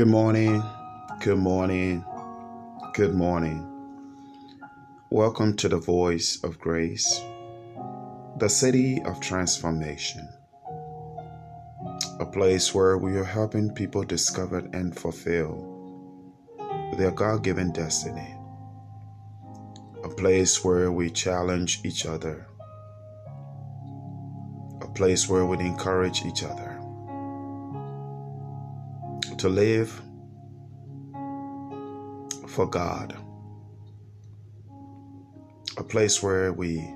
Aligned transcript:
Good 0.00 0.08
morning, 0.08 0.62
good 1.20 1.36
morning, 1.36 2.02
good 2.94 3.12
morning. 3.12 3.68
Welcome 5.10 5.58
to 5.58 5.68
the 5.68 5.76
Voice 5.76 6.42
of 6.42 6.58
Grace, 6.58 7.20
the 8.38 8.48
city 8.48 9.02
of 9.04 9.20
transformation, 9.20 10.26
a 12.18 12.24
place 12.24 12.74
where 12.74 12.96
we 12.96 13.14
are 13.18 13.24
helping 13.24 13.74
people 13.74 14.02
discover 14.02 14.60
and 14.72 14.98
fulfill 14.98 15.52
their 16.96 17.10
God 17.10 17.44
given 17.44 17.70
destiny, 17.70 18.34
a 20.02 20.08
place 20.08 20.64
where 20.64 20.90
we 20.90 21.10
challenge 21.10 21.80
each 21.84 22.06
other, 22.06 22.46
a 24.80 24.88
place 24.94 25.28
where 25.28 25.44
we 25.44 25.58
encourage 25.58 26.24
each 26.24 26.42
other 26.42 26.69
to 29.40 29.48
live 29.48 29.90
for 32.46 32.66
God. 32.66 33.16
A 35.78 35.82
place 35.82 36.22
where 36.22 36.52
we 36.52 36.86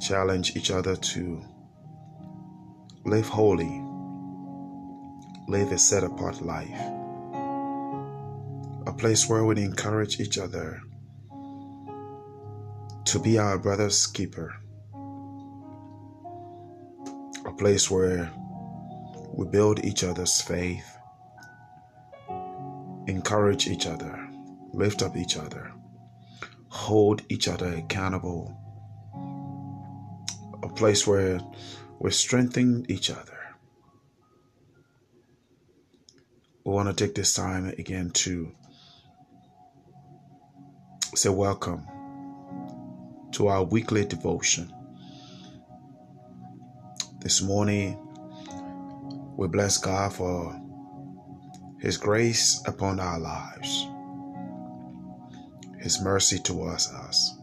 challenge 0.00 0.56
each 0.56 0.70
other 0.70 0.96
to 0.96 1.42
live 3.04 3.28
holy, 3.28 3.84
live 5.48 5.70
a 5.70 5.76
set 5.76 6.02
apart 6.02 6.40
life. 6.40 6.80
A 8.86 8.94
place 8.96 9.28
where 9.28 9.44
we 9.44 9.62
encourage 9.62 10.18
each 10.18 10.38
other 10.38 10.80
to 13.04 13.18
be 13.18 13.36
our 13.36 13.58
brother's 13.58 14.06
keeper. 14.06 14.56
A 17.44 17.52
place 17.52 17.90
where 17.90 18.32
we 19.36 19.46
build 19.46 19.84
each 19.84 20.02
other's 20.02 20.40
faith, 20.40 20.96
encourage 23.06 23.68
each 23.68 23.86
other, 23.86 24.26
lift 24.72 25.02
up 25.02 25.14
each 25.14 25.36
other, 25.36 25.72
hold 26.68 27.20
each 27.28 27.46
other 27.46 27.74
accountable. 27.74 28.56
A 30.62 30.68
place 30.70 31.06
where 31.06 31.38
we 31.98 32.10
strengthen 32.12 32.90
each 32.90 33.10
other. 33.10 33.38
We 36.64 36.72
want 36.72 36.88
to 36.88 37.04
take 37.04 37.14
this 37.14 37.34
time 37.34 37.66
again 37.78 38.10
to 38.12 38.52
say 41.14 41.28
welcome 41.28 41.86
to 43.32 43.48
our 43.48 43.64
weekly 43.64 44.06
devotion. 44.06 44.72
This 47.20 47.42
morning, 47.42 48.05
we 49.36 49.48
bless 49.48 49.76
God 49.76 50.14
for 50.14 50.58
His 51.78 51.98
grace 51.98 52.62
upon 52.66 52.98
our 52.98 53.18
lives, 53.18 53.86
His 55.78 56.00
mercy 56.00 56.38
towards 56.38 56.90
us. 56.90 57.38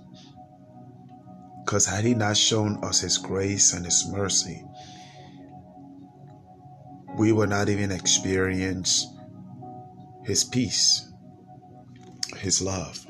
Because 1.63 1.85
had 1.85 2.03
He 2.03 2.15
not 2.15 2.35
shown 2.35 2.83
us 2.83 2.99
His 3.01 3.19
grace 3.19 3.73
and 3.73 3.85
His 3.85 4.07
mercy, 4.11 4.65
we 7.15 7.31
would 7.31 7.49
not 7.49 7.69
even 7.69 7.91
experience 7.91 9.05
His 10.25 10.43
peace, 10.43 11.11
His 12.37 12.59
love, 12.59 13.05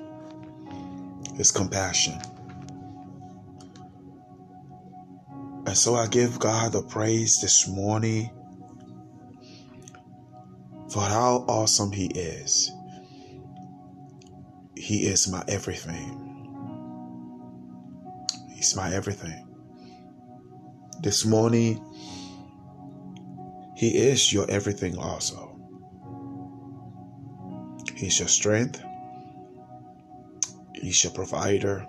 His 1.38 1.52
compassion. 1.52 2.20
And 5.66 5.78
so 5.78 5.96
I 5.96 6.08
give 6.08 6.38
God 6.38 6.74
the 6.74 6.84
praise 6.84 7.40
this 7.42 7.70
morning 7.70 8.30
for 10.94 11.02
how 11.02 11.44
awesome 11.48 11.92
He 11.92 12.06
is. 12.06 12.72
He 14.78 15.08
is 15.08 15.28
my 15.28 15.44
everything. 15.48 16.20
He's 18.54 18.76
my 18.76 18.94
everything. 18.94 19.48
This 21.02 21.26
morning, 21.26 21.84
He 23.76 23.98
is 23.98 24.32
your 24.32 24.50
everything 24.52 24.96
also. 25.00 25.58
He's 27.96 28.20
your 28.20 28.28
strength. 28.28 28.80
He's 30.76 31.04
your 31.04 31.14
provider. 31.14 31.88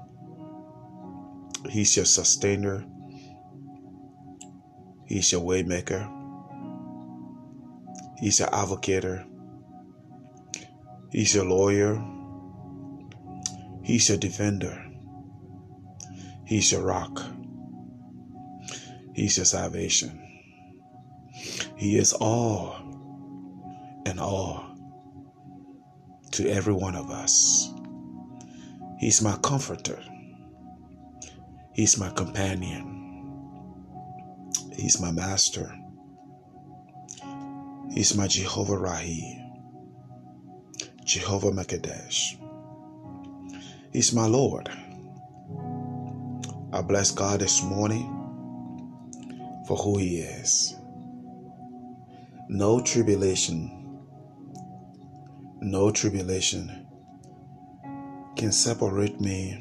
He's 1.69 1.95
your 1.95 2.07
sustainer. 2.07 2.87
He's 5.07 5.31
your 5.31 5.43
waymaker. 5.43 6.24
He's 8.19 8.39
your 8.39 8.55
advocate. 8.55 9.27
He's 11.11 11.37
a 11.37 11.45
lawyer. 11.45 12.03
He's 13.83 14.11
a 14.11 14.17
defender. 14.17 14.85
He's 16.47 16.73
a 16.73 16.83
rock. 16.83 17.23
He's 19.15 19.37
your 19.37 19.47
salvation. 19.47 20.21
He 21.77 21.97
is 21.97 22.13
all 22.13 22.77
and 24.07 24.19
all 24.21 24.65
to 26.33 26.49
every 26.49 26.73
one 26.73 26.97
of 26.97 27.11
us. 27.11 27.71
He's 28.99 29.23
my 29.23 29.37
comforter. 29.37 30.03
He's 31.75 31.99
my 31.99 32.11
companion. 32.11 32.91
He's 34.73 35.01
my 35.01 35.13
master. 35.13 35.77
He's 37.93 38.15
my 38.17 38.27
Jehovah 38.27 38.77
Rahi, 38.77 39.41
Jehovah 41.05 41.53
Makadesh. 41.53 42.37
He's 43.93 44.13
my 44.13 44.27
Lord. 44.27 44.69
I 46.73 46.83
bless 46.83 47.13
God 47.13 47.41
this 47.41 47.63
morning 47.63 48.11
for 49.69 49.77
who 49.77 49.99
He 49.99 50.19
is. 50.19 50.75
No 52.49 52.81
tribulation, 52.81 54.01
no 55.61 55.91
tribulation 55.91 56.87
can 58.37 58.53
separate 58.53 59.21
me. 59.21 59.61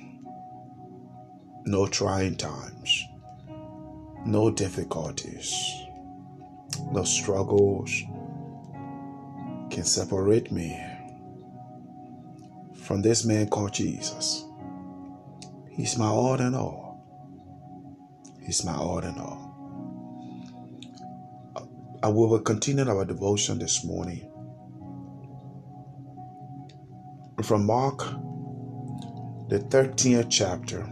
No 1.66 1.88
trying 1.88 2.36
times, 2.36 3.06
no 4.26 4.52
difficulties, 4.52 5.54
no 6.92 7.06
struggles 7.06 7.90
can 9.74 9.84
separate 9.84 10.52
me 10.52 10.80
from 12.84 13.02
this 13.02 13.26
man 13.26 13.50
called 13.50 13.74
Jesus. 13.74 14.46
He's 15.72 15.98
my 15.98 16.06
all 16.06 16.40
in 16.40 16.54
all. 16.54 17.04
He's 18.46 18.64
my 18.64 18.76
all 18.76 19.00
in 19.00 19.18
all. 19.18 19.50
I 22.04 22.08
will 22.10 22.40
continue 22.42 22.88
our 22.88 23.04
devotion 23.04 23.58
this 23.58 23.84
morning 23.84 24.30
from 27.42 27.66
Mark, 27.66 27.98
the 29.50 29.60
13th 29.60 30.28
chapter, 30.30 30.88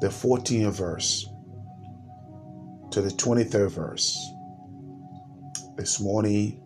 the 0.00 0.08
14th 0.08 0.72
verse 0.72 1.28
to 2.92 3.02
the 3.02 3.10
23rd 3.10 3.70
verse. 3.70 4.16
This 5.76 6.00
morning, 6.00 6.61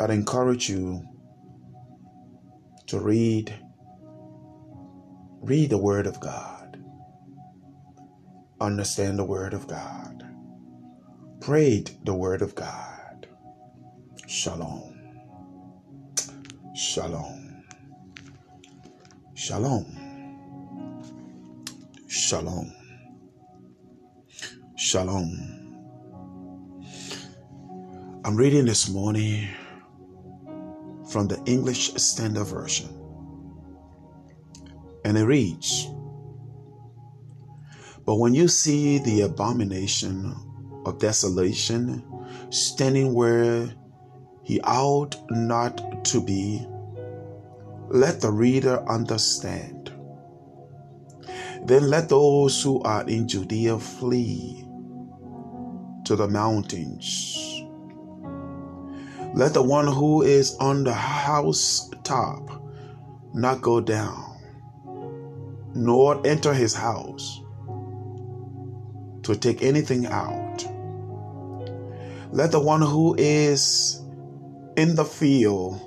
I'd 0.00 0.10
encourage 0.10 0.68
you 0.68 1.06
to 2.88 3.00
read 3.00 3.54
read 5.42 5.70
the 5.70 5.78
word 5.78 6.06
of 6.06 6.20
God. 6.20 6.82
Understand 8.60 9.18
the 9.18 9.24
word 9.24 9.54
of 9.54 9.66
God. 9.66 10.24
Pray 11.40 11.84
the 12.04 12.14
word 12.14 12.42
of 12.42 12.54
God. 12.54 13.26
Shalom. 14.28 15.12
Shalom. 16.74 17.64
Shalom. 19.34 20.20
Shalom. 22.08 22.72
Shalom. 24.76 25.70
I'm 28.24 28.36
reading 28.36 28.66
this 28.66 28.88
morning 28.88 29.48
from 31.12 31.28
the 31.28 31.40
English 31.44 31.92
Standard 31.94 32.44
Version. 32.44 32.88
And 35.04 35.18
it 35.18 35.24
reads 35.24 35.88
But 38.06 38.16
when 38.16 38.34
you 38.34 38.48
see 38.48 38.98
the 38.98 39.20
abomination 39.22 40.34
of 40.86 40.98
desolation 40.98 42.02
standing 42.50 43.12
where 43.12 43.72
he 44.42 44.60
ought 44.62 45.16
not 45.30 46.04
to 46.06 46.20
be, 46.20 46.66
let 47.88 48.20
the 48.20 48.30
reader 48.30 48.82
understand. 48.88 49.92
Then 51.64 51.90
let 51.90 52.08
those 52.08 52.62
who 52.62 52.80
are 52.82 53.06
in 53.06 53.28
Judea 53.28 53.78
flee 53.78 54.66
to 56.06 56.16
the 56.16 56.26
mountains. 56.26 57.51
Let 59.34 59.54
the 59.54 59.62
one 59.62 59.86
who 59.86 60.20
is 60.20 60.54
on 60.56 60.84
the 60.84 60.92
house 60.92 61.88
top 62.04 62.62
not 63.32 63.62
go 63.62 63.80
down, 63.80 64.36
nor 65.74 66.20
enter 66.26 66.52
his 66.52 66.74
house 66.74 67.40
to 69.22 69.34
take 69.34 69.62
anything 69.62 70.04
out. 70.04 70.66
Let 72.30 72.52
the 72.52 72.60
one 72.60 72.82
who 72.82 73.14
is 73.16 74.02
in 74.76 74.96
the 74.96 75.04
field 75.04 75.80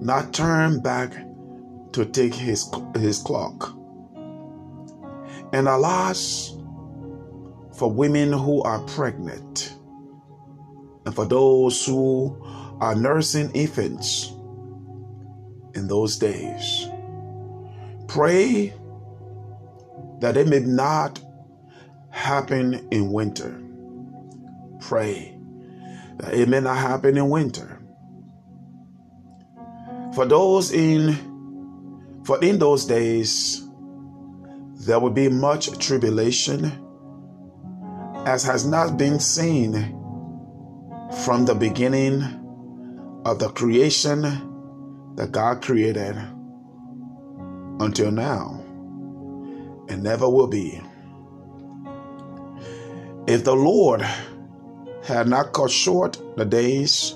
not 0.00 0.32
turn 0.32 0.80
back 0.80 1.12
to 1.92 2.04
take 2.04 2.34
his, 2.34 2.70
his 2.94 3.18
clock. 3.18 3.74
And 5.52 5.66
alas, 5.66 6.56
for 7.76 7.90
women 7.90 8.32
who 8.32 8.62
are 8.62 8.78
pregnant, 8.80 9.74
and 11.04 11.14
for 11.14 11.24
those 11.24 11.84
who 11.84 12.36
are 12.80 12.94
nursing 12.94 13.50
infants 13.52 14.32
in 15.74 15.86
those 15.86 16.16
days. 16.16 16.86
Pray 18.08 18.72
that 20.20 20.36
it 20.36 20.48
may 20.48 20.60
not 20.60 21.20
happen 22.10 22.88
in 22.90 23.12
winter. 23.12 23.62
Pray 24.80 25.38
that 26.18 26.34
it 26.34 26.48
may 26.48 26.60
not 26.60 26.76
happen 26.76 27.16
in 27.16 27.28
winter. 27.28 27.80
For 30.14 30.26
those 30.26 30.72
in 30.72 32.22
for 32.24 32.42
in 32.42 32.58
those 32.58 32.84
days 32.84 33.66
there 34.80 34.98
will 34.98 35.10
be 35.10 35.28
much 35.28 35.78
tribulation 35.78 36.72
as 38.26 38.42
has 38.44 38.66
not 38.66 38.96
been 38.96 39.20
seen 39.20 39.72
from 41.24 41.44
the 41.44 41.54
beginning 41.54 42.39
of 43.24 43.38
the 43.38 43.48
creation 43.50 44.22
that 45.16 45.32
God 45.32 45.62
created 45.62 46.16
until 47.80 48.10
now 48.10 48.62
and 49.88 50.02
never 50.02 50.28
will 50.28 50.46
be. 50.46 50.80
If 53.26 53.44
the 53.44 53.54
Lord 53.54 54.02
had 55.04 55.28
not 55.28 55.52
cut 55.52 55.70
short 55.70 56.20
the 56.36 56.44
days, 56.44 57.14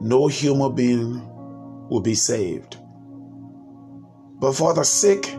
no 0.00 0.26
human 0.26 0.74
being 0.74 1.22
would 1.88 2.02
be 2.02 2.14
saved. 2.14 2.76
But 4.38 4.52
for 4.52 4.74
the 4.74 4.84
sake 4.84 5.34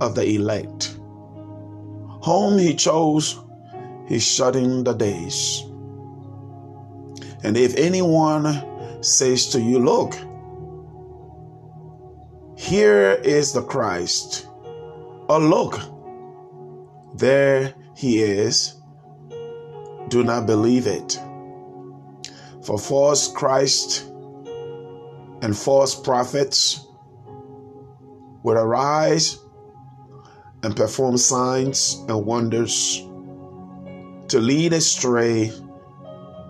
of 0.00 0.14
the 0.14 0.26
elect, 0.26 0.96
whom 2.24 2.58
he 2.58 2.74
chose, 2.74 3.38
he's 4.06 4.26
shutting 4.26 4.84
the 4.84 4.92
days. 4.92 5.62
And 7.42 7.56
if 7.56 7.76
anyone 7.76 8.44
says 9.00 9.46
to 9.48 9.60
you, 9.60 9.78
Look, 9.78 10.14
here 12.56 13.12
is 13.22 13.52
the 13.52 13.62
Christ, 13.62 14.48
or 15.28 15.38
look, 15.38 15.78
there 17.14 17.74
he 17.94 18.22
is, 18.22 18.74
do 20.08 20.22
not 20.24 20.46
believe 20.46 20.86
it. 20.86 21.20
For 22.62 22.78
false 22.78 23.30
Christ 23.30 24.04
and 25.42 25.56
false 25.56 25.94
prophets 25.94 26.86
will 28.42 28.56
arise 28.56 29.38
and 30.62 30.74
perform 30.74 31.16
signs 31.16 32.02
and 32.08 32.26
wonders 32.26 33.06
to 34.28 34.40
lead 34.40 34.72
astray, 34.72 35.52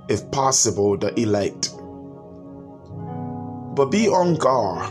if 0.08 0.30
possible, 0.30 0.96
the 0.96 1.18
elect. 1.20 1.75
But 3.76 3.90
be 3.90 4.08
on 4.08 4.36
guard. 4.36 4.90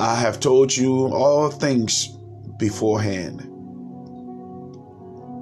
I 0.00 0.14
have 0.14 0.38
told 0.38 0.74
you 0.74 1.06
all 1.06 1.50
things 1.50 2.06
beforehand. 2.58 3.40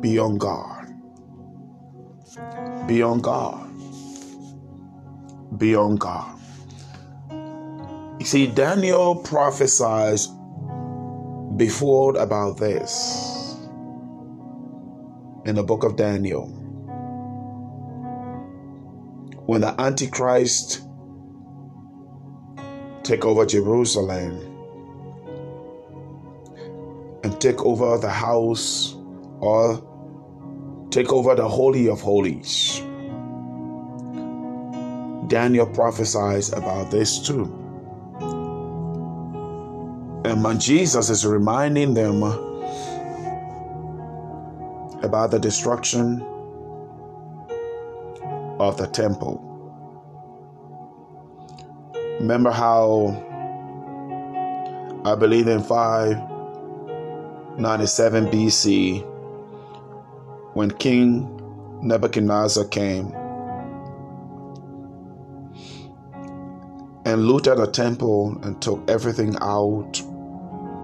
Be 0.01 0.19
on 0.19 0.39
guard. 0.39 0.89
Be 2.87 3.03
on 3.03 3.21
guard. 3.21 3.69
Be 5.59 5.75
on 5.75 5.97
guard. 5.97 6.39
You 8.19 8.25
see, 8.25 8.47
Daniel 8.47 9.17
prophesies 9.17 10.29
before 11.57 12.17
about 12.17 12.57
this 12.57 13.55
in 15.45 15.57
the 15.57 15.63
book 15.63 15.85
of 15.85 15.97
Daniel 15.97 16.60
when 19.51 19.63
the 19.63 19.81
Antichrist 19.81 20.83
take 23.03 23.25
over 23.25 23.45
Jerusalem 23.45 24.39
and 27.25 27.41
take 27.41 27.61
over 27.63 27.99
the 27.99 28.09
house 28.09 28.95
or 29.41 30.87
take 30.91 31.13
over 31.13 31.35
the 31.35 31.49
Holy 31.49 31.89
of 31.89 32.01
Holies. 32.01 32.79
Daniel 35.27 35.67
prophesies 35.67 36.53
about 36.53 36.93
this 36.93 37.19
too. 37.19 37.47
And 40.25 40.45
when 40.45 40.61
Jesus 40.61 41.11
is 41.11 41.27
reminding 41.27 41.95
them 41.95 42.23
about 45.03 45.33
the 45.33 45.41
destruction 45.41 46.25
of 48.61 48.77
the 48.77 48.87
temple. 48.87 49.47
Remember 52.21 52.51
how 52.51 53.27
I 55.07 55.15
believe 55.15 55.49
in 55.49 55.63
597 55.63 58.27
BC 58.27 59.03
when 60.53 60.71
King 60.73 61.41
Nebuchadnezzar 61.83 62.67
came 62.67 63.15
and 67.07 67.25
looted 67.25 67.57
the 67.57 67.67
temple 67.67 68.39
and 68.43 68.61
took 68.61 68.91
everything 68.91 69.35
out 69.41 70.03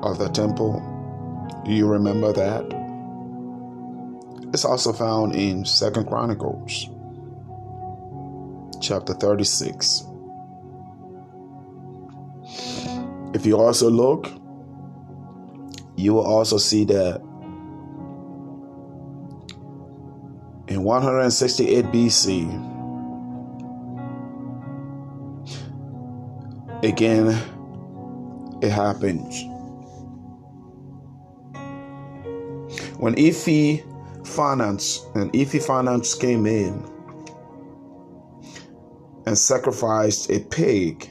of 0.03 0.19
the 0.19 0.31
temple. 0.33 0.81
Do 1.67 1.73
you 1.73 1.87
remember 1.87 2.33
that? 2.33 2.65
It's 4.55 4.65
also 4.65 4.95
found 4.95 5.35
in 5.35 5.67
Second 5.67 6.07
Chronicles 6.07 6.89
chapter 8.87 9.15
36. 9.15 10.05
If 13.35 13.45
you 13.45 13.59
also 13.59 13.91
look, 13.91 14.31
you 15.97 16.15
will 16.15 16.25
also 16.25 16.57
see 16.57 16.85
that 16.85 17.21
in 20.69 20.85
168 20.85 21.85
BC, 21.87 22.47
again, 26.85 27.37
it 28.63 28.71
happens. 28.71 29.43
When 32.99 33.15
Epiphanes 33.19 35.05
and 35.15 35.35
Epiphanes 35.35 36.15
came 36.15 36.47
in, 36.47 36.96
and 39.27 39.37
sacrificed 39.37 40.31
a 40.31 40.39
pig, 40.39 41.11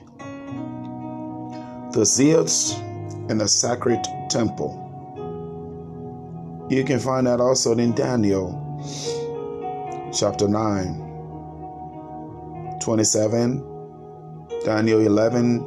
the 1.92 2.06
zealots 2.06 2.74
in 3.30 3.38
the 3.38 3.48
sacred 3.48 4.04
temple. 4.30 4.82
You 6.70 6.84
can 6.84 7.00
find 7.00 7.28
that 7.28 7.40
also 7.40 7.74
in 7.74 7.94
Daniel 7.94 8.62
chapter 10.14 10.48
9, 10.48 12.80
27, 12.82 13.64
Daniel 14.64 15.02
11, 15.02 15.60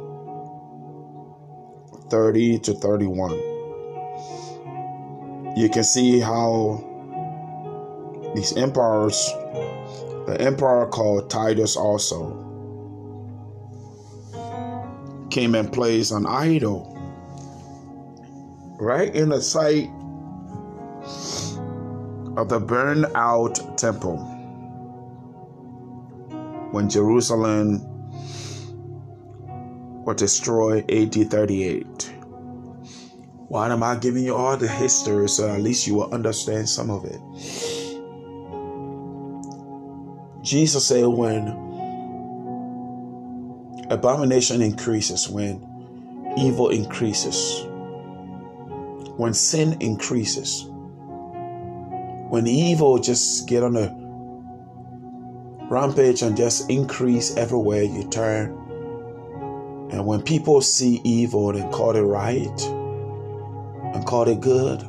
30 2.09 2.59
to 2.59 2.73
31. 2.73 3.31
You 5.55 5.69
can 5.69 5.83
see 5.83 6.19
how 6.19 6.83
these 8.35 8.57
emperors 8.57 9.31
the 10.29 10.39
emperor 10.39 10.85
called 10.85 11.27
Titus 11.27 11.75
also 11.75 12.45
came 15.31 15.55
and 15.55 15.73
placed 15.73 16.11
an 16.11 16.27
idol 16.27 16.95
right 18.79 19.13
in 19.15 19.29
the 19.29 19.41
site 19.41 19.89
of 22.37 22.47
the 22.47 22.59
burned 22.59 23.07
out 23.15 23.75
temple 23.75 24.17
when 26.73 26.87
Jerusalem 26.87 27.81
was 30.05 30.15
destroyed 30.15 30.91
AD 30.91 31.31
38. 31.31 32.13
Why 33.47 33.69
am 33.71 33.81
I 33.81 33.95
giving 33.95 34.25
you 34.25 34.35
all 34.35 34.57
the 34.57 34.67
history 34.67 35.27
so 35.27 35.49
at 35.49 35.61
least 35.61 35.87
you 35.87 35.95
will 35.95 36.13
understand 36.13 36.69
some 36.69 36.91
of 36.91 37.03
it? 37.05 37.88
Jesus 40.49 40.87
said, 40.87 41.05
when 41.05 41.47
abomination 43.91 44.63
increases, 44.63 45.29
when 45.29 45.61
evil 46.39 46.69
increases, 46.69 47.65
when 49.15 49.35
sin 49.35 49.77
increases, 49.79 50.65
when 52.29 52.47
evil 52.47 52.97
just 52.97 53.47
get 53.47 53.61
on 53.61 53.75
a 53.75 53.95
rampage 55.69 56.23
and 56.23 56.35
just 56.35 56.67
increase 56.67 57.37
everywhere 57.37 57.83
you 57.83 58.09
turn, 58.09 58.49
and 59.91 60.03
when 60.03 60.19
people 60.23 60.61
see 60.61 60.99
evil 61.03 61.55
and 61.55 61.71
call 61.71 61.95
it 61.95 62.01
right 62.01 62.61
and 63.93 64.03
call 64.07 64.27
it 64.27 64.41
good, 64.41 64.81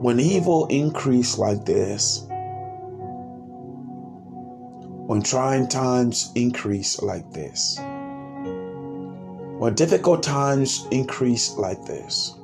when 0.00 0.18
evil 0.18 0.64
increase 0.68 1.36
like 1.36 1.66
this, 1.66 2.24
when 5.08 5.22
trying 5.22 5.66
times 5.66 6.30
increase 6.34 7.00
like 7.00 7.32
this, 7.32 7.78
when 9.58 9.72
difficult 9.74 10.22
times 10.22 10.86
increase 10.90 11.56
like 11.56 11.82
this, 11.86 12.34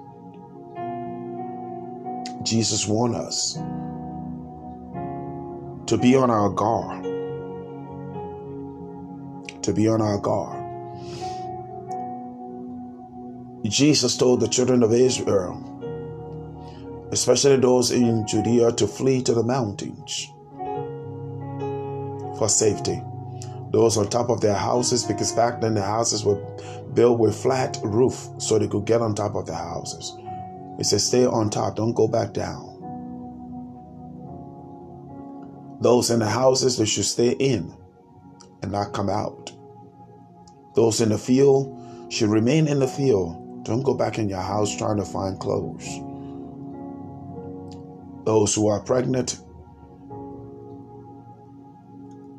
Jesus 2.42 2.88
warned 2.88 3.16
us 3.16 3.56
to 5.88 5.98
be 6.00 6.16
on 6.16 6.30
our 6.30 6.48
guard. 6.48 7.04
To 9.62 9.72
be 9.74 9.86
on 9.86 10.00
our 10.00 10.16
guard. 10.16 10.62
Jesus 13.68 14.16
told 14.16 14.40
the 14.40 14.48
children 14.48 14.82
of 14.82 14.94
Israel, 14.94 15.60
especially 17.12 17.58
those 17.58 17.90
in 17.90 18.26
Judea, 18.26 18.72
to 18.72 18.86
flee 18.86 19.20
to 19.24 19.34
the 19.34 19.42
mountains 19.42 20.30
for 22.38 22.48
safety. 22.48 23.02
Those 23.70 23.96
on 23.96 24.08
top 24.08 24.30
of 24.30 24.40
their 24.40 24.54
houses, 24.54 25.04
because 25.04 25.32
back 25.32 25.60
then 25.60 25.74
the 25.74 25.82
houses 25.82 26.24
were 26.24 26.36
built 26.94 27.18
with 27.18 27.34
flat 27.34 27.76
roof 27.82 28.28
so 28.38 28.58
they 28.58 28.68
could 28.68 28.84
get 28.84 29.00
on 29.00 29.14
top 29.14 29.34
of 29.34 29.46
the 29.46 29.54
houses. 29.54 30.16
It 30.78 30.84
says, 30.84 31.06
Stay 31.06 31.26
on 31.26 31.50
top, 31.50 31.76
don't 31.76 31.92
go 31.92 32.06
back 32.06 32.32
down. 32.32 32.70
Those 35.80 36.10
in 36.10 36.20
the 36.20 36.28
houses, 36.28 36.78
they 36.78 36.86
should 36.86 37.04
stay 37.04 37.32
in 37.32 37.74
and 38.62 38.72
not 38.72 38.92
come 38.92 39.10
out. 39.10 39.52
Those 40.74 41.00
in 41.00 41.10
the 41.10 41.18
field 41.18 42.12
should 42.12 42.30
remain 42.30 42.68
in 42.68 42.78
the 42.78 42.88
field. 42.88 43.64
Don't 43.64 43.82
go 43.82 43.94
back 43.94 44.18
in 44.18 44.28
your 44.28 44.40
house 44.40 44.74
trying 44.76 44.96
to 44.96 45.04
find 45.04 45.38
clothes. 45.38 45.86
Those 48.24 48.54
who 48.54 48.68
are 48.68 48.80
pregnant, 48.80 49.40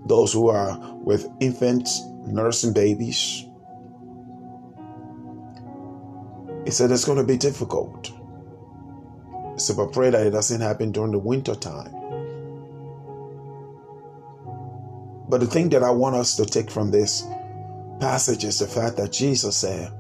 those 0.06 0.32
who 0.32 0.50
are 0.50 0.78
with 1.04 1.28
infants, 1.40 2.02
nursing 2.26 2.74
babies. 2.74 3.46
He 6.64 6.72
said 6.72 6.92
it's 6.92 7.06
going 7.06 7.18
to 7.18 7.24
be 7.24 7.38
difficult. 7.38 8.12
So, 9.58 9.76
but 9.76 9.94
pray 9.94 10.10
that 10.10 10.26
it 10.26 10.32
doesn't 10.32 10.62
happen 10.62 10.92
during 10.92 11.12
the 11.12 11.20
winter 11.20 11.56
time. 11.56 11.92
But 15.28 15.40
the 15.40 15.48
thing 15.48 15.70
that 15.70 15.84
I 15.84 15.90
want 15.92 16.16
us 16.16 16.36
to 16.36 16.46
take 16.46 16.70
from 16.70 16.92
this 16.92 17.26
passage 18.00 18.44
is 18.44 18.60
the 18.60 18.68
fact 18.68 18.98
that 18.98 19.12
Jesus 19.12 19.56
said, 19.58 19.92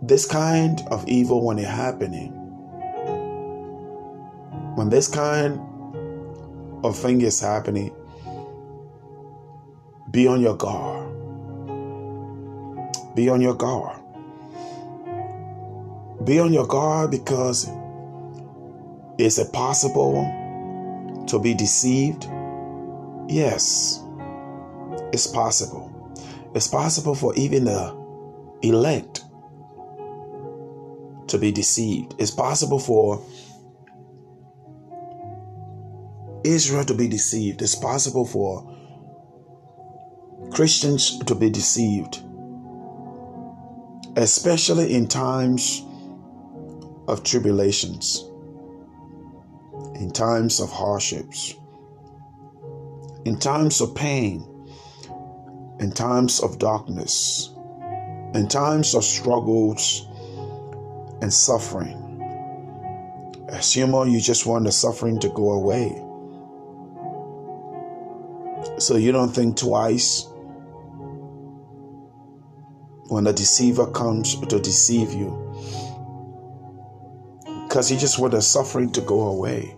this 0.00 0.26
kind 0.26 0.80
of 0.90 1.08
evil, 1.08 1.44
when 1.44 1.58
it 1.58 1.66
happening, 1.66 2.32
when 4.76 4.90
this 4.90 5.08
kind 5.08 5.60
of 6.84 6.98
thing 6.98 7.20
is 7.20 7.40
happening, 7.40 7.94
be 10.10 10.26
on 10.26 10.40
your 10.40 10.56
guard. 10.56 11.08
Be 13.14 13.28
on 13.28 13.40
your 13.40 13.54
guard. 13.54 13.98
Be 16.24 16.38
on 16.38 16.52
your 16.52 16.66
guard 16.66 17.10
because 17.10 17.68
is 19.18 19.38
it 19.38 19.52
possible 19.52 21.24
to 21.28 21.38
be 21.38 21.54
deceived? 21.54 22.24
Yes, 23.28 24.02
it's 25.12 25.26
possible. 25.26 25.88
It's 26.54 26.68
possible 26.68 27.14
for 27.14 27.34
even 27.34 27.64
the 27.64 27.96
elect 28.62 29.22
to 31.28 31.38
be 31.38 31.50
deceived. 31.50 32.14
It's 32.18 32.30
possible 32.30 32.78
for 32.78 33.24
Israel 36.44 36.84
to 36.84 36.94
be 36.94 37.08
deceived. 37.08 37.62
It's 37.62 37.74
possible 37.74 38.26
for 38.26 38.68
Christians 40.52 41.18
to 41.20 41.34
be 41.34 41.50
deceived, 41.50 42.22
especially 44.16 44.94
in 44.94 45.08
times 45.08 45.82
of 47.08 47.24
tribulations, 47.24 48.24
in 49.94 50.10
times 50.12 50.60
of 50.60 50.70
hardships, 50.70 51.54
in 53.24 53.38
times 53.38 53.80
of 53.80 53.94
pain, 53.94 54.46
in 55.80 55.90
times 55.90 56.40
of 56.40 56.58
darkness, 56.58 57.50
in 58.34 58.46
times 58.48 58.94
of 58.94 59.04
struggles 59.04 60.06
and 61.22 61.32
suffering. 61.32 61.98
As 63.48 63.72
human, 63.72 64.10
you 64.10 64.20
just 64.20 64.44
want 64.44 64.64
the 64.64 64.72
suffering 64.72 65.18
to 65.20 65.28
go 65.30 65.52
away. 65.52 66.02
So 68.82 68.96
you 68.96 69.12
don't 69.12 69.32
think 69.32 69.56
twice 69.56 70.26
when 73.06 73.22
the 73.22 73.32
deceiver 73.32 73.86
comes 73.86 74.34
to 74.40 74.58
deceive 74.58 75.12
you. 75.12 75.30
Because 77.68 77.92
you 77.92 77.96
just 77.96 78.18
want 78.18 78.32
the 78.32 78.42
suffering 78.42 78.90
to 78.90 79.00
go 79.00 79.20
away. 79.28 79.72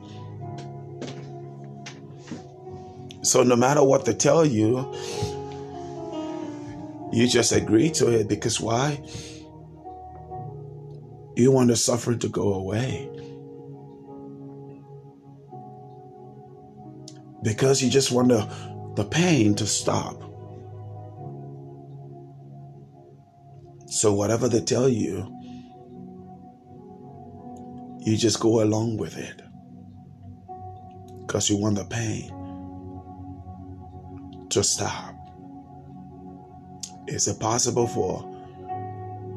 So 3.20 3.42
no 3.42 3.56
matter 3.56 3.84
what 3.84 4.06
they 4.06 4.14
tell 4.14 4.46
you, 4.46 4.90
you 7.12 7.28
just 7.28 7.52
agree 7.52 7.90
to 7.90 8.10
it 8.10 8.26
because 8.26 8.58
why? 8.58 9.02
You 11.36 11.52
want 11.52 11.68
the 11.68 11.76
suffering 11.76 12.20
to 12.20 12.28
go 12.30 12.54
away. 12.54 13.10
Because 17.42 17.82
you 17.82 17.90
just 17.90 18.10
want 18.10 18.28
the, 18.28 18.73
the 18.96 19.04
pain 19.04 19.54
to 19.56 19.66
stop. 19.66 20.20
So, 23.86 24.12
whatever 24.12 24.48
they 24.48 24.60
tell 24.60 24.88
you, 24.88 25.30
you 28.00 28.16
just 28.16 28.40
go 28.40 28.62
along 28.62 28.96
with 28.98 29.16
it 29.16 29.40
because 31.20 31.48
you 31.48 31.56
want 31.56 31.76
the 31.76 31.84
pain 31.84 32.28
to 34.50 34.62
stop. 34.62 35.14
Is 37.06 37.28
it 37.28 37.40
possible 37.40 37.86
for 37.86 38.30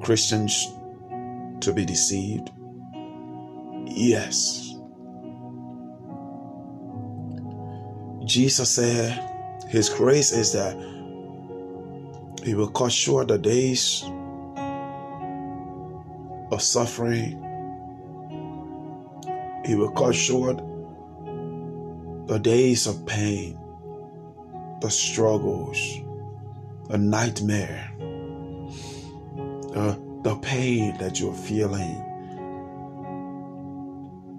Christians 0.03 0.67
to 1.61 1.73
be 1.73 1.85
deceived? 1.85 2.51
Yes. 3.85 4.75
Jesus 8.25 8.69
said 8.69 9.26
his 9.69 9.89
grace 9.89 10.31
is 10.31 10.53
that 10.53 10.75
he 12.43 12.55
will 12.55 12.69
cut 12.69 12.91
short 12.91 13.27
the 13.27 13.37
days 13.37 14.03
of 16.51 16.61
suffering. 16.61 17.43
He 19.65 19.75
will 19.75 19.91
cut 19.91 20.15
short 20.15 20.57
the 22.27 22.39
days 22.39 22.87
of 22.87 23.05
pain, 23.05 23.59
the 24.79 24.89
struggles, 24.89 25.77
the 26.87 26.97
nightmare, 26.97 27.91
the, 29.73 29.99
the 30.23 30.35
pain 30.41 30.97
that 30.99 31.19
you're 31.19 31.33
feeling, 31.33 32.03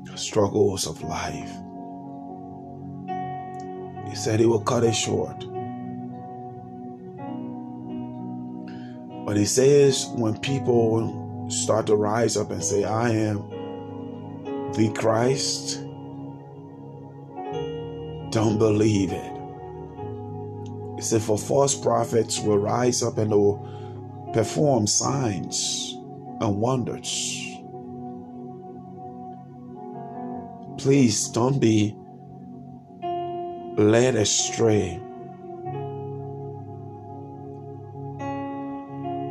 the 0.04 0.16
struggles 0.16 0.86
of 0.86 1.02
life. 1.02 1.52
Said 4.18 4.40
he 4.40 4.46
will 4.46 4.62
cut 4.62 4.82
it 4.82 4.96
short. 4.96 5.38
But 9.24 9.36
he 9.36 9.44
says 9.44 10.08
when 10.16 10.36
people 10.40 11.46
start 11.48 11.86
to 11.86 11.94
rise 11.94 12.36
up 12.36 12.50
and 12.50 12.62
say, 12.62 12.82
I 12.82 13.10
am 13.10 13.38
the 14.72 14.92
Christ, 14.92 15.76
don't 18.32 18.58
believe 18.58 19.12
it. 19.12 19.32
He 20.96 21.02
said, 21.02 21.22
For 21.22 21.38
false 21.38 21.76
prophets 21.76 22.40
will 22.40 22.58
rise 22.58 23.04
up 23.04 23.18
and 23.18 23.30
will 23.30 24.30
perform 24.32 24.88
signs 24.88 25.94
and 26.40 26.56
wonders. 26.56 27.40
Please 30.76 31.28
don't 31.28 31.60
be 31.60 31.96
led 33.78 34.16
astray. 34.16 35.00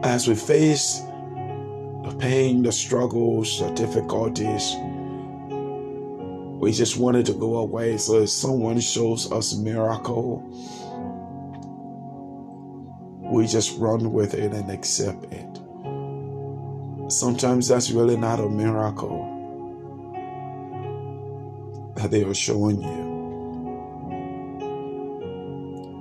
As 0.04 0.26
we 0.26 0.36
face 0.36 1.02
the 2.04 2.16
pain, 2.18 2.64
the 2.64 2.72
struggles, 2.72 3.60
the 3.60 3.70
difficulties, 3.72 4.74
we 6.62 6.72
just 6.72 6.98
wanted 6.98 7.26
to 7.26 7.34
go 7.34 7.58
away. 7.58 7.98
So 7.98 8.22
if 8.22 8.30
someone 8.30 8.80
shows 8.80 9.30
us 9.34 9.54
a 9.54 9.60
miracle, 9.60 10.42
we 13.30 13.48
just 13.48 13.78
run 13.78 14.14
with 14.14 14.34
it 14.34 14.54
and 14.54 14.72
accept 14.72 15.26
it. 15.26 15.60
Sometimes 17.12 17.68
that's 17.68 17.92
really 17.92 18.16
not 18.16 18.40
a 18.40 18.48
miracle 18.48 19.34
that 21.98 22.12
they 22.12 22.24
are 22.24 22.34
showing 22.34 22.82
you. 22.82 23.07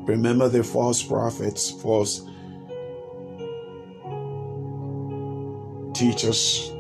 Remember 0.07 0.49
the 0.49 0.63
false 0.63 1.03
prophets, 1.03 1.71
false 1.71 2.21
teachers. 5.95 6.71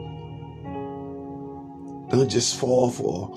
Don't 2.08 2.28
just 2.28 2.56
fall 2.56 2.90
for 2.90 3.36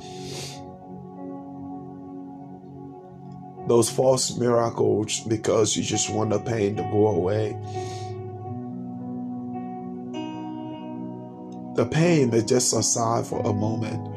those 3.68 3.90
false 3.90 4.38
miracles 4.38 5.22
because 5.22 5.76
you 5.76 5.84
just 5.84 6.12
want 6.12 6.32
the 6.32 6.40
pain 6.40 6.76
to 6.76 6.84
go 6.84 7.08
away. 7.08 7.58
The 11.76 11.86
pain 11.86 12.34
is 12.34 12.44
just 12.44 12.74
aside 12.74 13.26
for 13.26 13.40
a 13.42 13.54
moment. 13.54 14.08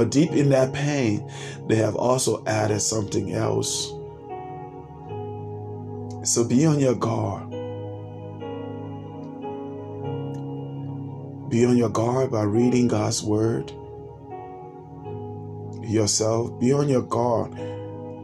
But 0.00 0.10
deep 0.10 0.30
in 0.32 0.48
that 0.48 0.72
pain, 0.72 1.30
they 1.66 1.76
have 1.76 1.94
also 1.94 2.42
added 2.46 2.80
something 2.80 3.34
else. 3.34 3.88
So 6.24 6.42
be 6.42 6.64
on 6.64 6.80
your 6.80 6.94
guard. 6.94 7.50
Be 11.50 11.66
on 11.66 11.76
your 11.76 11.90
guard 11.90 12.30
by 12.30 12.44
reading 12.44 12.88
God's 12.88 13.22
word 13.22 13.70
yourself, 15.82 16.58
be 16.58 16.72
on 16.72 16.88
your 16.88 17.02
guard 17.02 17.54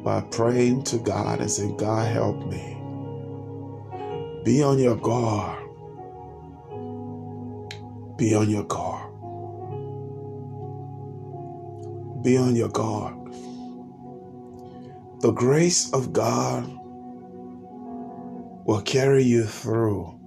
by 0.03 0.23
praying 0.31 0.85
to 0.85 0.97
God 0.97 1.41
and 1.41 1.51
saying, 1.51 1.77
God, 1.77 2.11
help 2.11 2.39
me. 2.47 2.79
Be 4.47 4.63
on 4.63 4.79
your 4.79 4.97
guard. 4.97 5.63
Be 8.17 8.35
on 8.35 8.49
your 8.49 8.65
guard. 8.65 8.96
Be 12.27 12.37
on 12.37 12.57
your 12.57 12.71
guard. 12.71 13.15
The 15.21 15.31
grace 15.31 15.93
of 15.93 16.13
God 16.13 16.67
will 18.67 18.83
carry 18.83 19.23
you 19.23 19.45
through. 19.45 20.19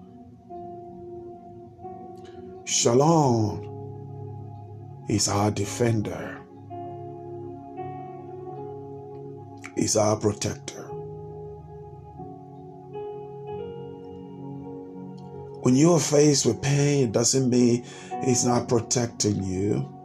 Shalom 2.63 3.65
is 5.09 5.27
our 5.27 5.51
defender. 5.51 6.37
is 9.75 9.97
our 9.97 10.15
protector. 10.15 10.83
When 15.63 15.75
you 15.75 15.91
are 15.95 15.99
faced 15.99 16.45
with 16.45 16.61
pain, 16.61 17.09
it 17.09 17.11
doesn't 17.11 17.49
mean 17.49 17.83
He's 18.23 18.45
not 18.45 18.69
protecting 18.69 19.43
you. 19.43 19.98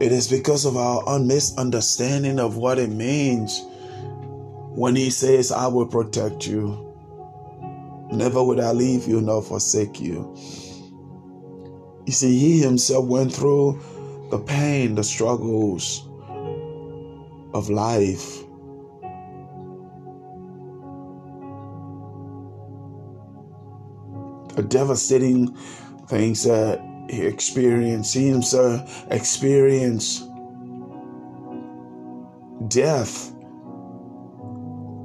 It 0.00 0.10
is 0.10 0.28
because 0.28 0.64
of 0.64 0.76
our 0.76 1.18
misunderstanding 1.20 2.40
of 2.40 2.56
what 2.56 2.78
it 2.78 2.90
means 2.90 3.62
when 4.74 4.96
He 4.96 5.10
says, 5.10 5.52
I 5.52 5.68
will 5.68 5.86
protect 5.86 6.46
you. 6.46 6.80
Never 8.10 8.42
would 8.42 8.58
I 8.58 8.72
leave 8.72 9.06
you 9.06 9.20
nor 9.20 9.40
forsake 9.40 10.00
you. 10.00 10.34
You 12.06 12.12
see, 12.12 12.36
He 12.38 12.60
Himself 12.60 13.06
went 13.06 13.32
through 13.32 13.80
the 14.30 14.38
pain, 14.38 14.96
the 14.96 15.04
struggles 15.04 16.08
of 17.54 17.70
life. 17.70 18.40
The 24.56 24.62
devastating 24.62 25.54
things 26.08 26.44
that 26.44 26.80
he 27.08 27.22
experienced. 27.22 28.14
He 28.14 28.28
himself 28.28 29.06
experienced 29.10 30.28
death 32.68 33.32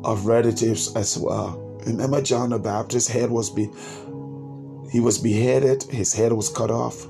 of 0.04 0.26
relatives 0.26 0.96
as 0.96 1.18
well. 1.18 1.60
Remember 1.86 2.22
John 2.22 2.50
the 2.52 2.60
Baptist's 2.60 3.10
head 3.10 3.30
was 3.30 3.50
be 3.50 3.70
he 4.92 5.00
was 5.00 5.20
beheaded, 5.20 5.84
his 5.84 6.14
head 6.14 6.34
was 6.34 6.50
cut 6.50 6.72
off 6.72 7.08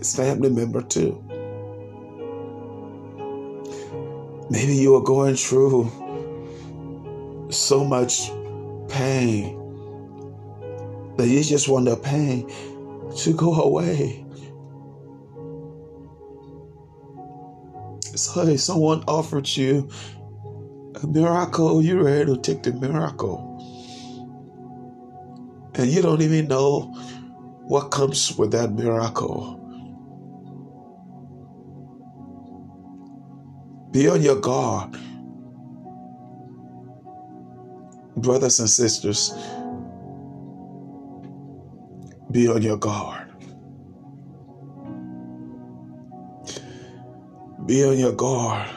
his 0.00 0.16
family 0.16 0.48
member 0.48 0.80
too. 0.80 1.22
Maybe 4.48 4.74
you 4.74 4.96
are 4.96 5.02
going 5.02 5.36
through 5.36 5.90
so 7.50 7.84
much 7.84 8.30
pain 8.88 9.59
you 11.26 11.42
just 11.42 11.68
want 11.68 11.86
the 11.86 11.96
pain 11.96 12.48
to 13.18 13.32
go 13.34 13.54
away. 13.54 14.24
So 18.14 18.46
if 18.46 18.60
someone 18.60 19.04
offered 19.08 19.48
you 19.56 19.88
a 21.02 21.06
miracle, 21.06 21.82
you're 21.82 22.04
ready 22.04 22.26
to 22.26 22.40
take 22.40 22.62
the 22.62 22.72
miracle. 22.72 23.46
And 25.74 25.88
you 25.90 26.02
don't 26.02 26.20
even 26.20 26.48
know 26.48 26.92
what 27.62 27.90
comes 27.90 28.36
with 28.36 28.50
that 28.52 28.72
miracle. 28.72 29.56
Be 33.92 34.08
on 34.08 34.22
your 34.22 34.40
guard. 34.40 34.96
Brothers 38.16 38.60
and 38.60 38.68
sisters, 38.68 39.32
be 42.30 42.48
on 42.48 42.62
your 42.62 42.76
guard. 42.76 43.28
Be 47.66 47.84
on 47.84 47.98
your 47.98 48.12
guard. 48.12 48.70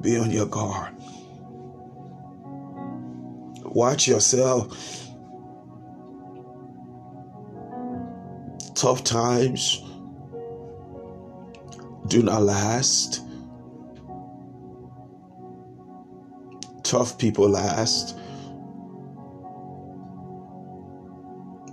Be 0.00 0.18
on 0.18 0.30
your 0.30 0.46
guard. 0.46 0.94
Watch 3.64 4.08
yourself. 4.08 5.06
Tough 8.74 9.04
times 9.04 9.82
do 12.10 12.22
not 12.24 12.42
last. 12.42 13.22
Tough 16.82 17.16
people 17.18 17.48
last. 17.48 18.18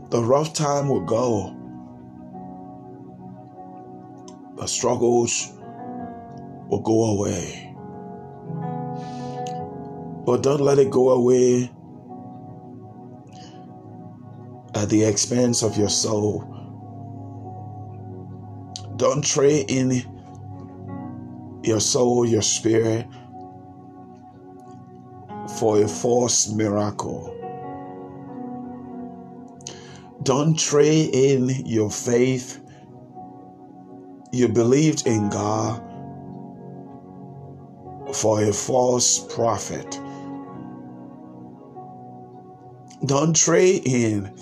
The 0.09 0.23
rough 0.23 0.53
time 0.53 0.87
will 0.87 1.01
go. 1.01 1.53
The 4.55 4.65
struggles 4.65 5.51
will 6.69 6.79
go 6.79 7.05
away. 7.17 7.75
But 10.25 10.43
don't 10.43 10.61
let 10.61 10.79
it 10.79 10.89
go 10.91 11.09
away 11.09 11.69
at 14.75 14.89
the 14.89 15.03
expense 15.03 15.61
of 15.61 15.77
your 15.77 15.89
soul. 15.89 16.41
Don't 18.95 19.23
trade 19.23 19.69
in 19.69 20.03
your 21.63 21.81
soul, 21.81 22.25
your 22.25 22.41
spirit 22.41 23.05
for 25.59 25.81
a 25.81 25.87
false 25.87 26.49
miracle. 26.49 27.36
Don't 30.27 30.59
trade 30.59 31.15
in 31.15 31.47
your 31.65 31.89
faith. 31.89 32.59
You 34.33 34.49
believed 34.49 35.07
in 35.07 35.29
God 35.29 35.81
for 38.13 38.43
a 38.43 38.51
false 38.51 39.19
prophet. 39.33 39.89
Don't 43.05 43.33
trade 43.33 43.83
in 43.85 44.37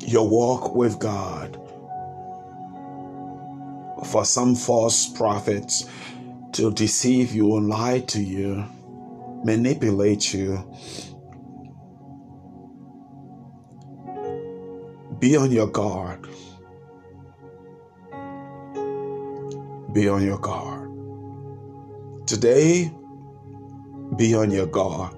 your 0.00 0.26
walk 0.26 0.74
with 0.74 0.98
God 0.98 1.58
for 4.06 4.24
some 4.24 4.54
false 4.54 5.06
prophets 5.06 5.84
to 6.52 6.72
deceive 6.72 7.34
you 7.34 7.58
and 7.58 7.68
lie 7.68 8.00
to 8.00 8.22
you, 8.22 8.64
manipulate 9.44 10.32
you. 10.32 10.66
Be 15.22 15.36
on 15.36 15.52
your 15.52 15.68
guard. 15.68 16.26
Be 19.92 20.08
on 20.08 20.24
your 20.24 20.38
guard. 20.38 20.90
Today, 22.26 22.92
be 24.16 24.34
on 24.34 24.50
your 24.50 24.66
guard. 24.66 25.14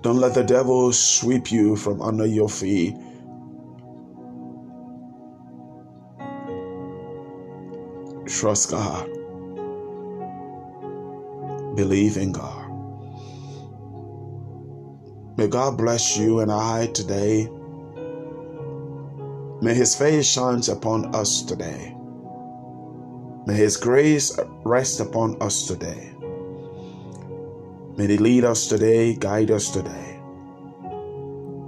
Don't 0.00 0.16
let 0.16 0.32
the 0.32 0.42
devil 0.42 0.94
sweep 0.94 1.52
you 1.52 1.76
from 1.76 2.00
under 2.00 2.24
your 2.24 2.48
feet. 2.48 2.94
Trust 8.24 8.70
God. 8.70 9.10
Believe 11.76 12.16
in 12.16 12.32
God. 12.32 12.59
May 15.40 15.48
God 15.48 15.78
bless 15.78 16.18
you 16.18 16.40
and 16.40 16.52
I 16.52 16.88
today. 16.88 17.48
May 19.62 19.72
His 19.72 19.96
face 19.96 20.30
shine 20.30 20.60
upon 20.68 21.14
us 21.14 21.40
today. 21.40 21.96
May 23.46 23.54
His 23.54 23.78
grace 23.78 24.38
rest 24.66 25.00
upon 25.00 25.40
us 25.40 25.66
today. 25.66 26.12
May 27.96 28.06
He 28.06 28.18
lead 28.18 28.44
us 28.44 28.66
today, 28.66 29.14
guide 29.14 29.50
us 29.50 29.70
today. 29.70 30.20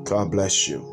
God 0.05 0.31
bless 0.31 0.69
you. 0.69 0.92